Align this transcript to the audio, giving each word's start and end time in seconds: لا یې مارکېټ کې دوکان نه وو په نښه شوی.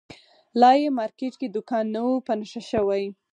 لا 0.59 0.71
یې 0.81 0.89
مارکېټ 0.99 1.33
کې 1.41 1.47
دوکان 1.55 1.85
نه 1.95 2.01
وو 2.05 2.15
په 2.27 2.33
نښه 2.39 2.61
شوی. 2.71 3.03